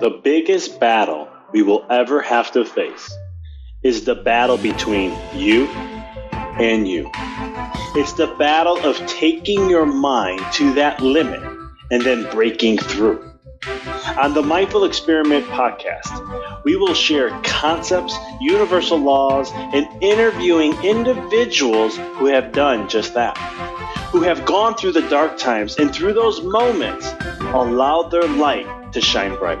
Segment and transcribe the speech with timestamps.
[0.00, 3.14] The biggest battle we will ever have to face
[3.82, 7.10] is the battle between you and you.
[7.94, 11.42] It's the battle of taking your mind to that limit
[11.90, 13.30] and then breaking through.
[14.18, 22.24] On the Mindful Experiment podcast, we will share concepts, universal laws, and interviewing individuals who
[22.24, 23.36] have done just that,
[24.12, 27.12] who have gone through the dark times and through those moments
[27.52, 29.60] allowed their light to shine bright.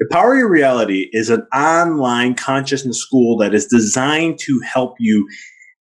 [0.00, 5.28] Empower Your Reality is an online consciousness school that is designed to help you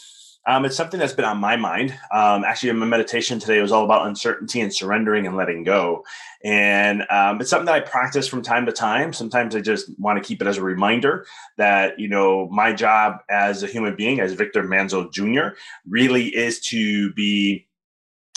[0.47, 1.91] um, it's something that's been on my mind.
[2.11, 6.03] Um, actually, my meditation today was all about uncertainty and surrendering and letting go.
[6.43, 9.13] And um, it's something that I practice from time to time.
[9.13, 11.27] Sometimes I just want to keep it as a reminder
[11.57, 15.55] that, you know, my job as a human being, as Victor Manzo Jr.,
[15.87, 17.67] really is to be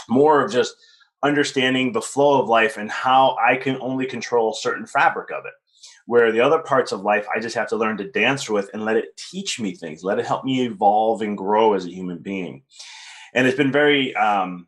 [0.06, 0.74] more of just
[1.22, 5.46] understanding the flow of life and how I can only control a certain fabric of
[5.46, 5.54] it
[6.06, 8.84] where the other parts of life I just have to learn to dance with and
[8.84, 12.18] let it teach me things, let it help me evolve and grow as a human
[12.18, 12.62] being.
[13.32, 14.66] And it's been very, um,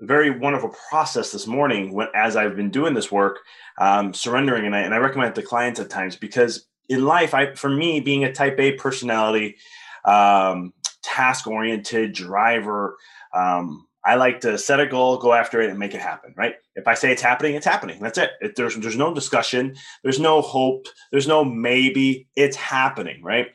[0.00, 3.38] very wonderful process this morning when, as I've been doing this work,
[3.78, 7.34] um, surrendering, and I, and I recommend it to clients at times because in life,
[7.34, 9.56] I, for me, being a Type A personality,
[10.04, 10.72] um,
[11.02, 12.96] task oriented driver,
[13.32, 16.34] um, I like to set a goal, go after it, and make it happen.
[16.36, 16.54] Right?
[16.74, 18.00] If I say it's happening, it's happening.
[18.00, 18.32] That's it.
[18.40, 19.76] it there's there's no discussion.
[20.02, 20.86] There's no hope.
[21.10, 22.26] There's no maybe.
[22.36, 23.22] It's happening.
[23.22, 23.48] Right?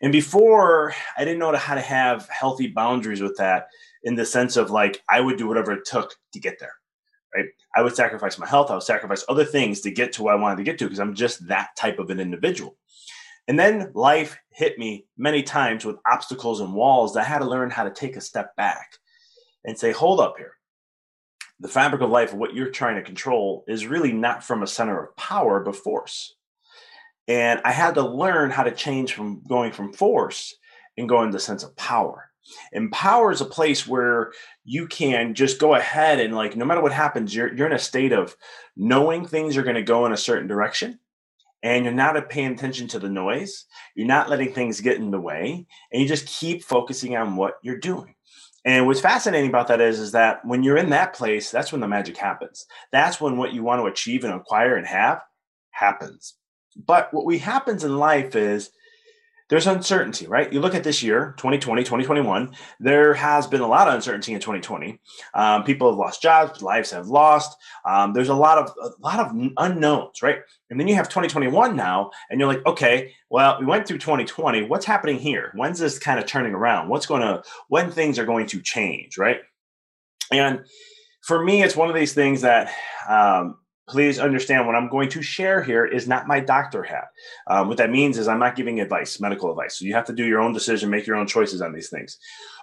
[0.00, 3.68] And before, I didn't know how to have healthy boundaries with that
[4.02, 6.74] in the sense of like I would do whatever it took to get there.
[7.34, 7.46] Right?
[7.74, 8.70] I would sacrifice my health.
[8.70, 11.00] I would sacrifice other things to get to where I wanted to get to because
[11.00, 12.76] I'm just that type of an individual.
[13.48, 17.44] And then life hit me many times with obstacles and walls that I had to
[17.44, 18.98] learn how to take a step back
[19.64, 20.52] and say, hold up here.
[21.60, 25.02] The fabric of life, what you're trying to control, is really not from a center
[25.02, 26.34] of power, but force.
[27.28, 30.54] And I had to learn how to change from going from force
[30.98, 32.30] and going to the sense of power.
[32.72, 34.32] And power is a place where
[34.64, 37.78] you can just go ahead and like no matter what happens, you're you're in a
[37.78, 38.36] state of
[38.76, 40.98] knowing things are going to go in a certain direction
[41.64, 43.64] and you're not paying attention to the noise.
[43.94, 47.54] You're not letting things get in the way, and you just keep focusing on what
[47.62, 48.13] you're doing.
[48.64, 51.82] And what's fascinating about that is, is that when you're in that place, that's when
[51.82, 52.64] the magic happens.
[52.92, 55.22] That's when what you want to achieve and acquire and have
[55.70, 56.34] happens.
[56.76, 58.70] But what we happens in life is
[59.50, 60.50] there's uncertainty, right?
[60.52, 64.40] You look at this year, 2020, 2021, there has been a lot of uncertainty in
[64.40, 64.98] 2020.
[65.34, 67.56] Um, people have lost jobs, lives have lost.
[67.84, 70.38] Um, there's a lot of a lot of unknowns, right?
[70.70, 74.62] And then you have 2021 now, and you're like, okay, well, we went through 2020.
[74.64, 75.52] What's happening here?
[75.54, 76.88] When's this kind of turning around?
[76.88, 79.40] What's going to when things are going to change, right?
[80.32, 80.64] And
[81.22, 82.72] for me, it's one of these things that
[83.08, 83.58] um,
[83.88, 87.08] please understand what I'm going to share here is not my doctor hat.
[87.46, 89.78] Um, what that means is I'm not giving advice, medical advice.
[89.78, 92.18] So you have to do your own decision, make your own choices on these things.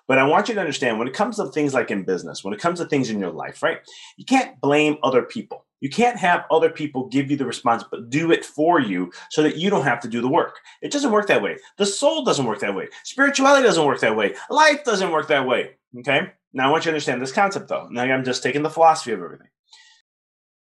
[0.08, 2.54] But I want you to understand when it comes to things like in business, when
[2.54, 3.80] it comes to things in your life, right?
[4.18, 5.66] You can't blame other people.
[5.80, 9.42] You can't have other people give you the response, but do it for you so
[9.44, 10.58] that you don't have to do the work.
[10.82, 11.58] It doesn't work that way.
[11.78, 12.90] The soul doesn't work that way.
[13.04, 14.36] Spirituality doesn't work that way.
[14.50, 15.72] Life doesn't work that way.
[16.00, 16.32] Okay.
[16.54, 17.88] Now I want you to understand this concept though.
[17.90, 19.48] Now I'm just taking the philosophy of everything.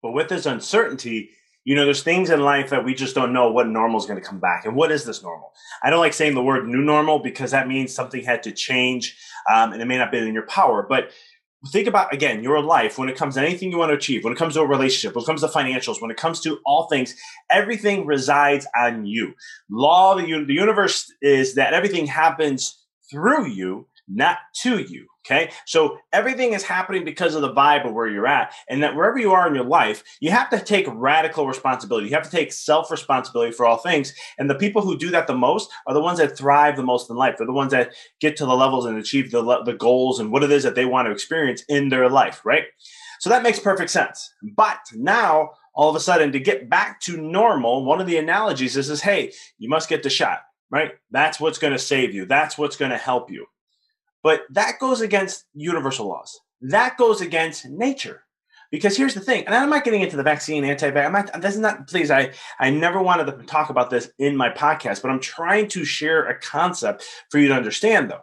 [0.01, 1.31] But with this uncertainty,
[1.65, 4.21] you know, there's things in life that we just don't know what normal is going
[4.21, 4.65] to come back.
[4.65, 5.51] And what is this normal?
[5.83, 9.17] I don't like saying the word new normal because that means something had to change
[9.53, 10.85] um, and it may not be in your power.
[10.87, 11.11] But
[11.71, 14.31] think about, again, your life when it comes to anything you want to achieve, when
[14.31, 16.87] it comes to a relationship, when it comes to financials, when it comes to all
[16.87, 17.13] things,
[17.51, 19.33] everything resides on you.
[19.69, 25.07] Law of the, the universe is that everything happens through you, not to you.
[25.25, 25.51] Okay.
[25.65, 28.53] So everything is happening because of the vibe of where you're at.
[28.69, 32.07] And that wherever you are in your life, you have to take radical responsibility.
[32.07, 34.13] You have to take self responsibility for all things.
[34.37, 37.09] And the people who do that the most are the ones that thrive the most
[37.09, 37.35] in life.
[37.37, 40.43] They're the ones that get to the levels and achieve the, the goals and what
[40.43, 42.41] it is that they want to experience in their life.
[42.45, 42.63] Right.
[43.19, 44.33] So that makes perfect sense.
[44.55, 48.77] But now, all of a sudden, to get back to normal, one of the analogies
[48.77, 50.39] is, is hey, you must get the shot.
[50.71, 50.91] Right.
[51.11, 52.25] That's what's going to save you.
[52.25, 53.47] That's what's going to help you.
[54.23, 56.39] But that goes against universal laws.
[56.61, 58.23] That goes against nature.
[58.71, 61.05] Because here's the thing, and I'm not getting into the vaccine, anti-vax.
[61.05, 61.41] I'm not.
[61.41, 61.87] This is not.
[61.87, 65.69] Please, I I never wanted to talk about this in my podcast, but I'm trying
[65.69, 68.11] to share a concept for you to understand.
[68.11, 68.21] Though,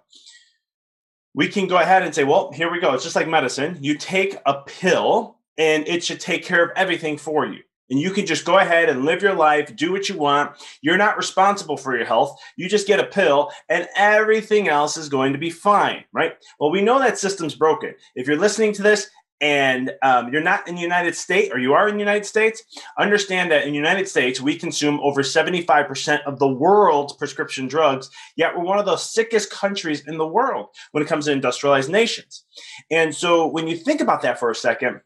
[1.35, 2.95] we can go ahead and say, well, here we go.
[2.95, 3.79] It's just like medicine.
[3.81, 8.11] You take a pill, and it should take care of everything for you and you
[8.11, 10.53] can just go ahead and live your life, do what you want.
[10.83, 12.38] You're not responsible for your health.
[12.56, 16.33] You just get a pill and everything else is going to be fine, right?
[16.59, 17.94] Well, we know that system's broken.
[18.15, 19.09] If you're listening to this
[19.41, 22.62] and um, you're not in the United States or you are in the United States,
[22.99, 28.09] understand that in the United States, we consume over 75% of the world's prescription drugs,
[28.37, 31.90] yet we're one of the sickest countries in the world when it comes to industrialized
[31.90, 32.45] nations.
[32.90, 35.00] And so when you think about that for a second,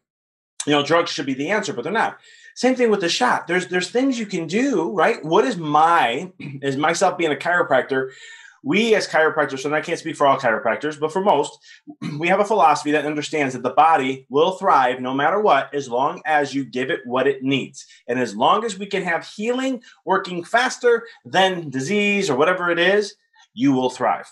[0.65, 2.19] you know, drugs should be the answer, but they're not.
[2.61, 3.47] Same thing with the shot.
[3.47, 5.25] There's there's things you can do, right?
[5.25, 8.11] What is my is myself being a chiropractor?
[8.61, 11.57] We as chiropractors, and I can't speak for all chiropractors, but for most,
[12.19, 15.89] we have a philosophy that understands that the body will thrive no matter what, as
[15.89, 17.83] long as you give it what it needs.
[18.07, 22.77] And as long as we can have healing working faster than disease or whatever it
[22.77, 23.15] is,
[23.55, 24.31] you will thrive.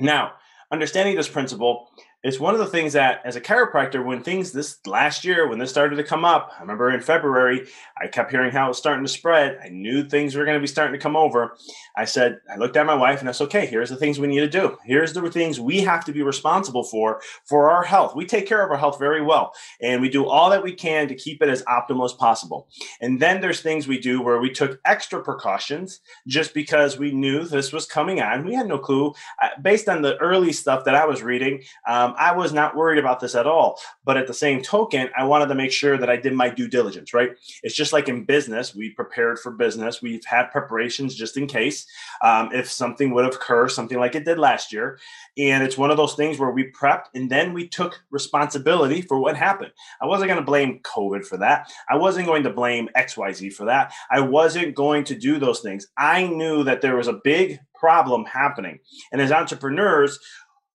[0.00, 0.32] Now,
[0.72, 1.90] understanding this principle,
[2.26, 5.60] it's one of the things that as a chiropractor when things this last year when
[5.60, 7.64] this started to come up i remember in february
[8.02, 9.58] i kept hearing how it was starting to spread.
[9.62, 11.56] I knew things were going to be starting to come over.
[11.96, 14.26] I said i looked at my wife and i said okay here's the things we
[14.26, 14.76] need to do.
[14.84, 18.16] Here's the things we have to be responsible for for our health.
[18.16, 21.06] We take care of our health very well and we do all that we can
[21.06, 22.66] to keep it as optimal as possible.
[23.00, 27.44] And then there's things we do where we took extra precautions just because we knew
[27.44, 28.44] this was coming on.
[28.44, 29.14] We had no clue.
[29.62, 33.20] Based on the early stuff that i was reading um, I was not worried about
[33.20, 33.78] this at all.
[34.04, 36.68] But at the same token, I wanted to make sure that I did my due
[36.68, 37.30] diligence, right?
[37.62, 40.02] It's just like in business, we prepared for business.
[40.02, 41.86] We've had preparations just in case
[42.22, 44.98] um, if something would occur, something like it did last year.
[45.38, 49.18] And it's one of those things where we prepped and then we took responsibility for
[49.18, 49.72] what happened.
[50.00, 51.70] I wasn't going to blame COVID for that.
[51.88, 53.92] I wasn't going to blame XYZ for that.
[54.10, 55.88] I wasn't going to do those things.
[55.98, 58.78] I knew that there was a big problem happening.
[59.12, 60.18] And as entrepreneurs,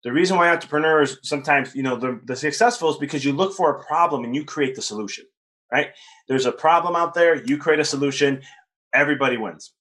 [0.04, 3.76] the reason why entrepreneurs sometimes, you know, the, the successful is because you look for
[3.76, 5.26] a problem and you create the solution,
[5.72, 5.90] right?
[6.28, 8.42] There's a problem out there, you create a solution,
[8.94, 9.74] everybody wins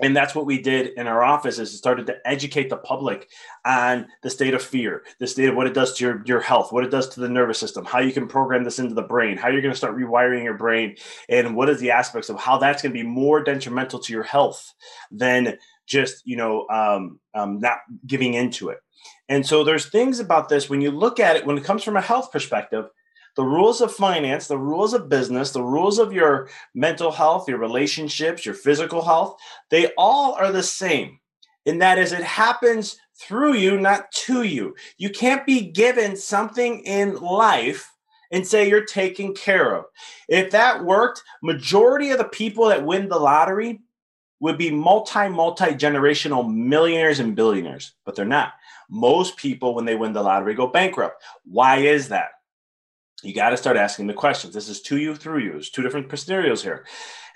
[0.00, 3.28] and that's what we did in our office is started to educate the public
[3.66, 6.72] on the state of fear the state of what it does to your, your health
[6.72, 9.36] what it does to the nervous system how you can program this into the brain
[9.36, 10.96] how you're going to start rewiring your brain
[11.28, 14.22] and what is the aspects of how that's going to be more detrimental to your
[14.22, 14.72] health
[15.10, 18.78] than just you know um, um, not giving into it
[19.28, 21.96] and so there's things about this when you look at it when it comes from
[21.96, 22.88] a health perspective
[23.34, 27.58] the rules of finance, the rules of business, the rules of your mental health, your
[27.58, 29.36] relationships, your physical health,
[29.70, 31.18] they all are the same.
[31.64, 34.74] And that is, it happens through you, not to you.
[34.98, 37.90] You can't be given something in life
[38.30, 39.84] and say you're taken care of.
[40.28, 43.80] If that worked, majority of the people that win the lottery
[44.40, 48.54] would be multi multi generational millionaires and billionaires, but they're not.
[48.94, 51.22] Most people, when they win the lottery, go bankrupt.
[51.44, 52.32] Why is that?
[53.22, 54.52] you got to start asking the questions.
[54.52, 55.52] This is to you through you.
[55.52, 56.84] There's two different scenarios here.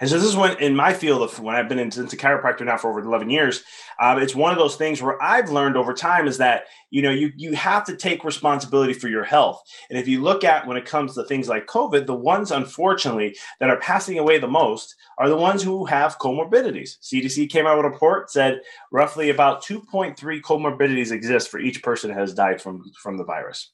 [0.01, 2.67] And so this is when, in my field of when I've been into, into chiropractor
[2.67, 3.63] now for over 11 years,
[4.01, 7.11] um, it's one of those things where I've learned over time is that you know
[7.11, 9.63] you you have to take responsibility for your health.
[9.91, 13.37] And if you look at when it comes to things like COVID, the ones unfortunately
[13.61, 16.97] that are passing away the most are the ones who have comorbidities.
[17.03, 18.61] CDC came out with a report said
[18.93, 23.71] roughly about 2.3 comorbidities exist for each person has died from from the virus.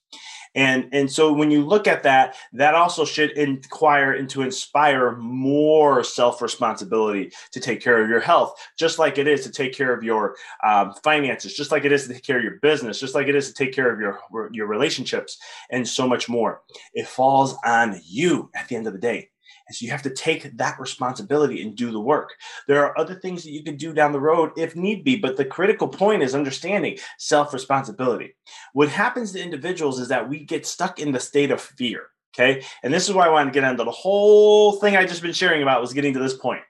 [0.55, 5.17] And, and so when you look at that, that also should inquire and to inspire
[5.17, 9.75] more self responsibility to take care of your health, just like it is to take
[9.75, 13.01] care of your um, finances, just like it is to take care of your business,
[13.01, 14.19] just like it is to take care of your,
[14.53, 15.39] your relationships,
[15.71, 16.61] and so much more.
[16.95, 19.29] It falls on you at the end of the day.
[19.69, 22.31] And so you have to take that responsibility and do the work.
[22.67, 25.37] There are other things that you can do down the road if need be, but
[25.37, 28.35] the critical point is understanding self responsibility.
[28.73, 32.09] What happens to individuals is that we get stuck in the state of fear.
[32.35, 32.65] Okay.
[32.83, 35.35] And this is why I wanted to get into the whole thing I just been
[35.35, 36.63] sharing about was getting to this point.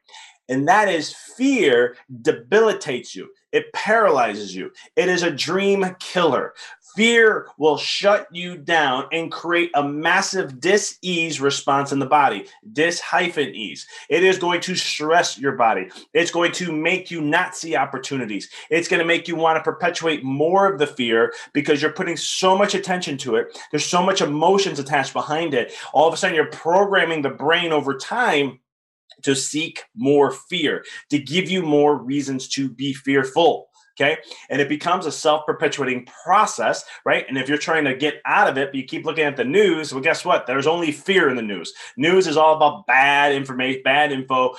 [0.53, 3.31] And that is fear debilitates you.
[3.53, 4.71] It paralyzes you.
[4.97, 6.53] It is a dream killer.
[6.95, 12.45] Fear will shut you down and create a massive dis-ease response in the body.
[12.71, 13.87] Dis hyphen ease.
[14.11, 15.89] It is going to stress your body.
[16.13, 18.51] It's going to make you not see opportunities.
[18.69, 22.19] It's going to make you want to perpetuate more of the fear because you're putting
[22.19, 23.59] so much attention to it.
[23.71, 25.73] There's so much emotions attached behind it.
[25.95, 28.61] All of a sudden, you're programming the brain over time
[29.23, 33.69] to seek more fear, to give you more reasons to be fearful.
[34.03, 34.19] Okay.
[34.51, 37.25] And it becomes a self perpetuating process, right?
[37.29, 39.45] And if you're trying to get out of it, but you keep looking at the
[39.45, 40.47] news, well, guess what?
[40.47, 41.73] There's only fear in the news.
[41.97, 44.57] News is all about bad information, bad info,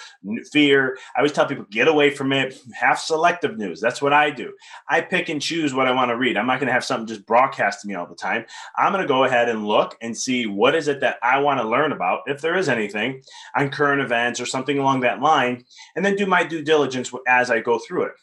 [0.51, 0.97] fear.
[1.15, 3.81] I always tell people get away from it, have selective news.
[3.81, 4.53] That's what I do.
[4.87, 6.37] I pick and choose what I want to read.
[6.37, 8.45] I'm not going to have something just broadcast to me all the time.
[8.77, 11.59] I'm going to go ahead and look and see what is it that I want
[11.59, 13.23] to learn about, if there is anything
[13.57, 15.65] on current events or something along that line,
[15.97, 18.13] and then do my due diligence as I go through it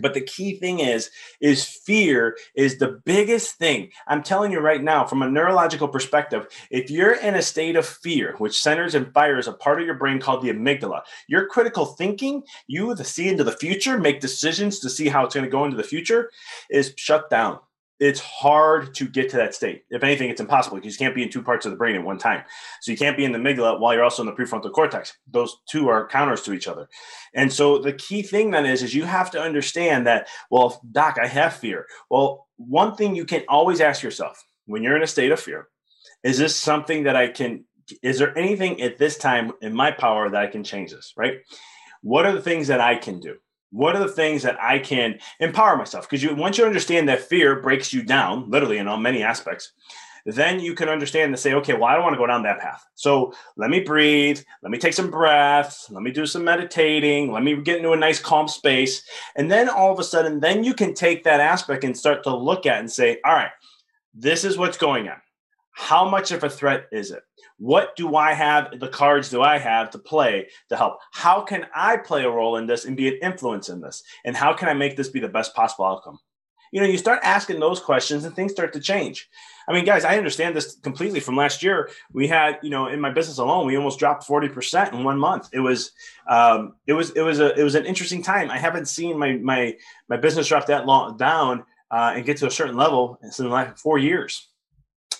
[0.00, 3.90] but the key thing is is fear is the biggest thing.
[4.06, 7.86] I'm telling you right now from a neurological perspective if you're in a state of
[7.86, 11.86] fear which centers and fires a part of your brain called the amygdala your critical
[11.86, 15.50] thinking you to see into the future make decisions to see how it's going to
[15.50, 16.30] go into the future
[16.70, 17.58] is shut down
[18.00, 19.84] it's hard to get to that state.
[19.90, 22.02] If anything, it's impossible because you can't be in two parts of the brain at
[22.02, 22.42] one time.
[22.80, 25.18] So you can't be in the amygdala while you're also in the prefrontal cortex.
[25.30, 26.88] Those two are counters to each other.
[27.34, 31.18] And so the key thing then is, is you have to understand that, well, doc,
[31.22, 31.84] I have fear.
[32.08, 35.68] Well, one thing you can always ask yourself when you're in a state of fear,
[36.24, 37.66] is this something that I can,
[38.02, 41.34] is there anything at this time in my power that I can change this, right?
[42.00, 43.36] What are the things that I can do?
[43.70, 46.08] What are the things that I can empower myself?
[46.08, 49.72] Because you once you understand that fear breaks you down, literally in all many aspects,
[50.26, 52.60] then you can understand to say, okay, well, I don't want to go down that
[52.60, 52.84] path.
[52.94, 57.42] So let me breathe, let me take some breaths, let me do some meditating, let
[57.42, 59.02] me get into a nice calm space.
[59.36, 62.36] And then all of a sudden, then you can take that aspect and start to
[62.36, 63.50] look at and say, all right,
[64.14, 65.20] this is what's going on.
[65.72, 67.22] How much of a threat is it?
[67.58, 68.80] What do I have?
[68.80, 70.98] The cards do I have to play to help?
[71.12, 74.02] How can I play a role in this and be an influence in this?
[74.24, 76.18] And how can I make this be the best possible outcome?
[76.72, 79.28] You know, you start asking those questions and things start to change.
[79.68, 81.90] I mean, guys, I understand this completely from last year.
[82.12, 85.48] We had, you know, in my business alone, we almost dropped 40% in one month.
[85.52, 85.92] It was,
[86.28, 88.50] um, it was, it was a, it was an interesting time.
[88.50, 89.76] I haven't seen my, my,
[90.08, 93.48] my business drop that long down uh, and get to a certain level in the
[93.48, 94.49] last four years.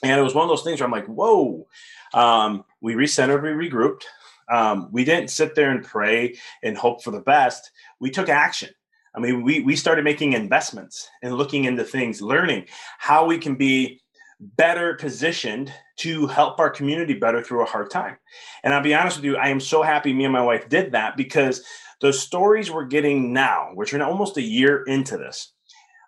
[0.02, 1.66] And it was one of those things where I'm like, whoa,
[2.14, 4.04] um, we recentered, we regrouped.
[4.50, 7.70] Um, we didn't sit there and pray and hope for the best.
[8.00, 8.70] We took action.
[9.14, 12.66] I mean, we, we started making investments and looking into things, learning
[12.98, 14.00] how we can be
[14.40, 18.16] better positioned to help our community better through a hard time.
[18.64, 20.92] And I'll be honest with you, I am so happy me and my wife did
[20.92, 21.62] that because
[22.00, 25.52] the stories we're getting now, which are almost a year into this,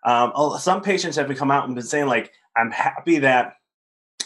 [0.04, 3.54] um, some patients have come out and been saying, like, I'm happy that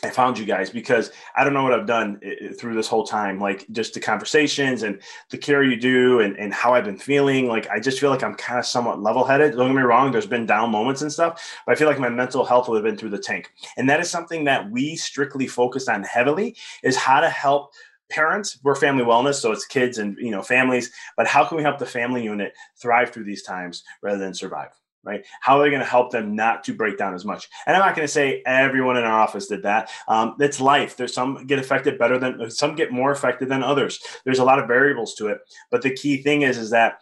[0.07, 2.89] I found you guys because I don't know what I've done eh, eh, through this
[2.89, 6.85] whole time, like just the conversations and the care you do and, and how I've
[6.85, 7.49] been feeling.
[7.49, 9.57] Like, I just feel like I'm kind of somewhat level headed.
[9.57, 12.09] Don't get me wrong, there's been down moments and stuff, but I feel like my
[12.09, 13.51] mental health would have been through the tank.
[13.77, 17.73] And that is something that we strictly focus on heavily is how to help
[18.09, 21.63] parents we're family wellness so it's kids and you know families but how can we
[21.65, 24.71] help the family unit thrive through these times rather than survive
[25.07, 25.25] right?
[25.41, 27.49] How are they going to help them not to break down as much?
[27.67, 29.91] And I'm not going to say everyone in our office did that.
[30.09, 30.97] Um, it's life.
[30.97, 34.01] There's some get affected better than some get more affected than others.
[34.25, 35.39] There's a lot of variables to it.
[35.71, 36.99] But the key thing is, is that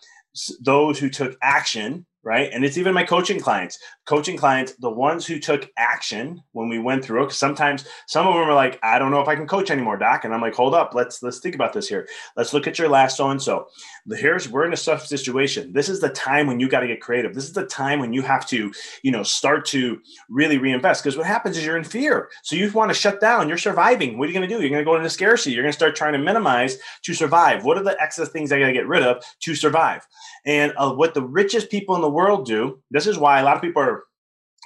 [0.60, 2.50] those who took action right?
[2.52, 3.78] And it's even my coaching clients.
[4.06, 8.26] Coaching clients, the ones who took action when we went through it, because sometimes some
[8.26, 10.24] of them are like, I don't know if I can coach anymore, Doc.
[10.24, 12.08] And I'm like, hold up, let's let's think about this here.
[12.36, 13.68] Let's look at your last so and so.
[14.10, 15.72] Here's we're in a tough situation.
[15.72, 17.34] This is the time when you got to get creative.
[17.34, 21.02] This is the time when you have to, you know, start to really reinvest.
[21.02, 22.28] Because what happens is you're in fear.
[22.42, 23.48] So you want to shut down.
[23.48, 24.18] You're surviving.
[24.18, 24.60] What are you going to do?
[24.60, 25.54] You're going to go into scarcity.
[25.54, 27.64] You're going to start trying to minimize to survive.
[27.64, 30.06] What are the excess things I got to get rid of to survive?
[30.46, 33.56] And uh, what the richest people in the world do, this is why a lot
[33.56, 34.04] of people are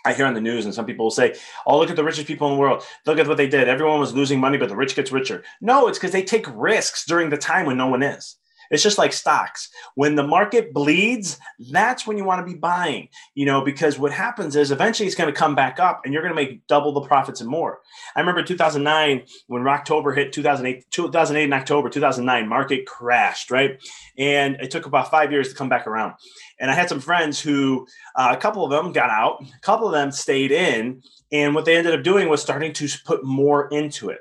[0.07, 1.35] I hear on the news, and some people will say,
[1.67, 2.85] "Oh, look at the richest people in the world.
[3.05, 3.69] Look at what they did.
[3.69, 7.05] Everyone was losing money, but the rich gets richer." No, it's because they take risks
[7.05, 8.38] during the time when no one is.
[8.71, 9.71] It's just like stocks.
[9.95, 11.39] When the market bleeds,
[11.71, 15.17] that's when you want to be buying, you know, because what happens is eventually it's
[15.17, 17.81] going to come back up and you're going to make double the profits and more.
[18.15, 23.83] I remember 2009 when October hit 2008, 2008 in October, 2009, market crashed, right?
[24.17, 26.15] And it took about five years to come back around.
[26.61, 29.87] And I had some friends who, uh, a couple of them got out, a couple
[29.87, 31.03] of them stayed in.
[31.31, 34.21] And what they ended up doing was starting to put more into it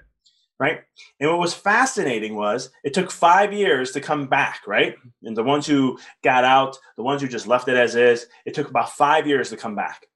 [0.60, 0.82] right?
[1.20, 4.96] And what was fascinating was it took five years to come back, right?
[5.24, 8.54] And the ones who got out, the ones who just left it as is, it
[8.54, 10.08] took about five years to come back.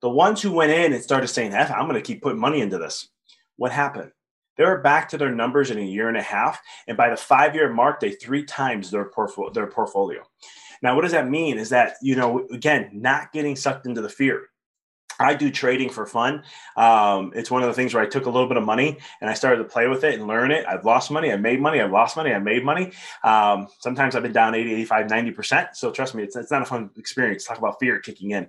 [0.00, 2.60] The ones who went in and started saying, F, I'm going to keep putting money
[2.60, 3.08] into this.
[3.56, 4.12] What happened?
[4.56, 6.60] They were back to their numbers in a year and a half.
[6.86, 10.22] And by the five year mark, they three times their, portfolio, their portfolio.
[10.82, 11.58] Now, what does that mean?
[11.58, 14.48] Is that, you know, again, not getting sucked into the fear
[15.18, 16.44] I do trading for fun.
[16.76, 19.28] Um, it's one of the things where I took a little bit of money and
[19.28, 20.64] I started to play with it and learn it.
[20.66, 22.92] I've lost money, I made money, I've lost money, I made money.
[23.24, 25.68] Um, sometimes I've been down 80, 85, 90%.
[25.74, 27.44] So trust me, it's, it's not a fun experience.
[27.44, 28.48] Talk about fear kicking in.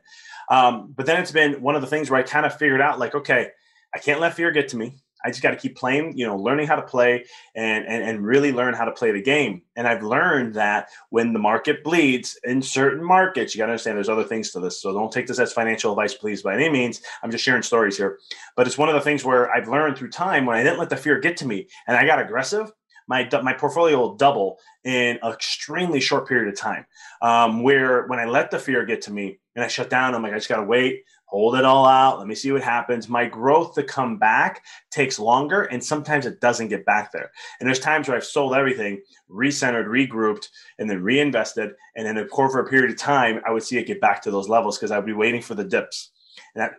[0.49, 2.99] Um, but then it's been one of the things where I kind of figured out
[2.99, 3.49] like, okay,
[3.93, 4.97] I can't let fear get to me.
[5.23, 8.25] I just got to keep playing, you know, learning how to play and, and and
[8.25, 9.61] really learn how to play the game.
[9.75, 13.97] And I've learned that when the market bleeds in certain markets, you got to understand
[13.97, 14.81] there's other things to this.
[14.81, 17.01] So don't take this as financial advice, please, by any means.
[17.21, 18.19] I'm just sharing stories here.
[18.55, 20.89] But it's one of the things where I've learned through time when I didn't let
[20.89, 22.71] the fear get to me and I got aggressive.
[23.07, 26.85] My, my portfolio will double in an extremely short period of time.
[27.23, 30.21] Um, where when I let the fear get to me and I shut down, I'm
[30.21, 32.17] like, I just got to wait hold it all out.
[32.17, 33.07] Let me see what happens.
[33.07, 37.31] My growth to come back takes longer, and sometimes it doesn't get back there.
[37.59, 40.47] And there's times where I've sold everything, recentered, regrouped,
[40.79, 41.73] and then reinvested.
[41.95, 44.49] And then, of a period of time, I would see it get back to those
[44.49, 46.11] levels because I would be waiting for the dips.
[46.55, 46.73] And that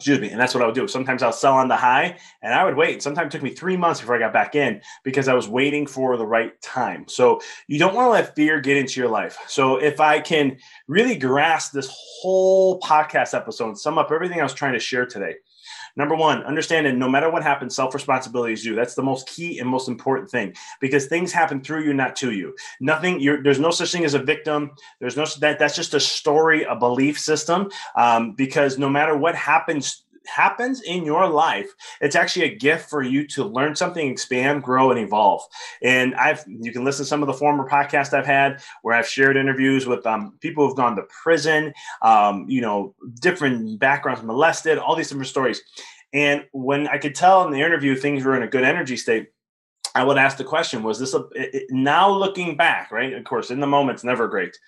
[0.00, 0.30] Excuse me.
[0.30, 0.88] And that's what I would do.
[0.88, 3.02] Sometimes I'll sell on the high and I would wait.
[3.02, 5.86] Sometimes it took me three months before I got back in because I was waiting
[5.86, 7.06] for the right time.
[7.08, 9.38] So you don't want to let fear get into your life.
[9.46, 14.42] So if I can really grasp this whole podcast episode and sum up everything I
[14.42, 15.36] was trying to share today,
[15.96, 18.74] Number one, understand that no matter what happens, self responsibility is you.
[18.74, 22.32] That's the most key and most important thing because things happen through you, not to
[22.32, 22.54] you.
[22.80, 23.22] Nothing.
[23.42, 24.72] there's no such thing as a victim.
[25.00, 25.58] There's no that.
[25.58, 27.70] That's just a story, a belief system.
[27.96, 33.02] Um, because no matter what happens happens in your life, it's actually a gift for
[33.02, 35.42] you to learn something, expand, grow, and evolve.
[35.82, 39.08] And I've you can listen to some of the former podcasts I've had where I've
[39.08, 44.78] shared interviews with um, people who've gone to prison, um, you know, different backgrounds, molested,
[44.78, 45.62] all these different stories.
[46.12, 49.30] And when I could tell in the interview things were in a good energy state,
[49.94, 53.12] I would ask the question: Was this a it, now looking back, right?
[53.12, 54.58] Of course, in the moment, it's never great,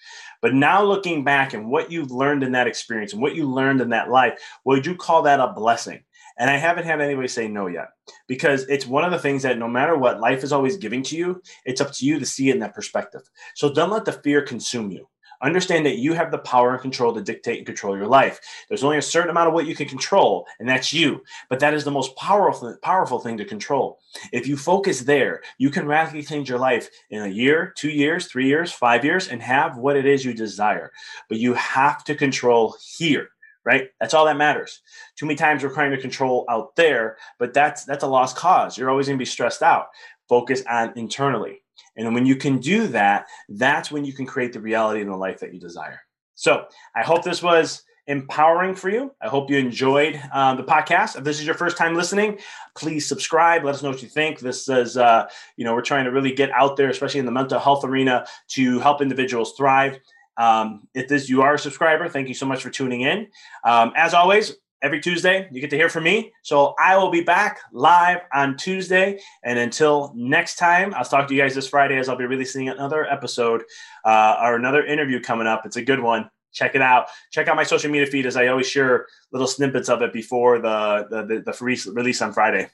[0.41, 3.81] but now looking back and what you've learned in that experience and what you learned
[3.81, 6.03] in that life, would you call that a blessing?
[6.39, 7.89] And I haven't had anybody say no yet
[8.29, 11.17] because it's one of the things that no matter what life is always giving to
[11.17, 13.23] you, it's up to you to see it in that perspective.
[13.55, 15.09] So don't let the fear consume you.
[15.43, 18.41] Understand that you have the power and control to dictate and control your life.
[18.69, 21.23] There's only a certain amount of what you can control, and that's you.
[21.49, 23.99] But that is the most powerful, powerful thing to control.
[24.33, 28.27] If you focus there, you can radically change your life in a year, two years,
[28.27, 30.93] three years, five years, and have what it is you desire.
[31.29, 33.29] But you have to control here
[33.67, 33.89] right?
[33.99, 34.81] That's all that matters.
[35.17, 38.79] Too many times we're trying to control out there, but that's that's a lost cause.
[38.79, 39.89] You're always going to be stressed out.
[40.29, 41.63] Focus on internally.
[41.97, 45.17] And when you can do that, that's when you can create the reality in the
[45.17, 46.01] life that you desire.
[46.35, 49.13] So I hope this was empowering for you.
[49.21, 51.17] I hope you enjoyed uh, the podcast.
[51.17, 52.39] If this is your first time listening,
[52.77, 53.65] please subscribe.
[53.65, 54.39] Let us know what you think.
[54.39, 57.33] This is, uh, you know, we're trying to really get out there, especially in the
[57.33, 59.99] mental health arena, to help individuals thrive.
[60.37, 63.29] Um, if this you are a subscriber, thank you so much for tuning in.
[63.65, 66.33] Um, as always, every Tuesday you get to hear from me.
[66.43, 69.19] So I will be back live on Tuesday.
[69.45, 72.69] And until next time, I'll talk to you guys this Friday as I'll be releasing
[72.69, 73.63] another episode
[74.05, 75.65] uh, or another interview coming up.
[75.65, 76.31] It's a good one.
[76.53, 77.09] Check it out.
[77.33, 80.59] Check out my social media feed as I always share little snippets of it before
[80.59, 82.69] the the, the, the release on Friday.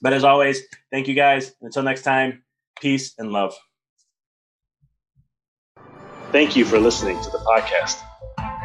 [0.00, 1.52] But as always, thank you guys.
[1.60, 2.44] Until next time,
[2.80, 3.54] peace and love.
[6.30, 8.02] Thank you for listening to the podcast.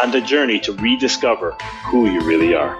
[0.01, 1.51] on the journey to rediscover
[1.89, 2.77] who you really are.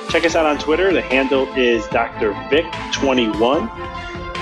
[0.09, 0.93] Check us out on Twitter.
[0.93, 2.31] The handle is Dr.
[2.31, 3.96] Vic21.